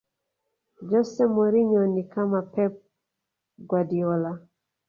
[0.87, 2.73] jose mourinho ni kama pep
[3.69, 4.31] guardiola